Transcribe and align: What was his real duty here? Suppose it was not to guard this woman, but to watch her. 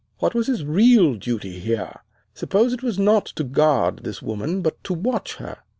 What 0.17 0.33
was 0.33 0.47
his 0.47 0.65
real 0.65 1.13
duty 1.13 1.59
here? 1.59 1.99
Suppose 2.33 2.73
it 2.73 2.81
was 2.81 2.97
not 2.97 3.27
to 3.35 3.43
guard 3.43 3.99
this 4.03 4.19
woman, 4.19 4.63
but 4.63 4.83
to 4.85 4.95
watch 4.95 5.35
her. 5.35 5.59